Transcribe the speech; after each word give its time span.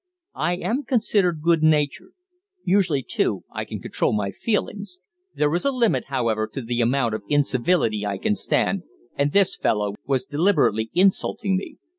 I 0.41 0.55
am 0.55 0.81
considered 0.83 1.43
good 1.43 1.61
tempered. 1.61 2.13
Usually, 2.63 3.03
too, 3.03 3.43
I 3.51 3.65
can 3.65 3.79
control 3.79 4.13
my 4.13 4.31
feelings. 4.31 4.97
There 5.35 5.53
is 5.53 5.63
a 5.63 5.69
limit, 5.69 6.05
however, 6.05 6.47
to 6.53 6.61
the 6.63 6.81
amount 6.81 7.13
of 7.13 7.21
incivility 7.29 8.03
I 8.03 8.17
can 8.17 8.33
stand, 8.33 8.81
and 9.15 9.31
this 9.31 9.55
fellow 9.55 9.93
was 10.07 10.23
deliberately 10.23 10.89
insulting 10.95 11.55
me. 11.55 11.77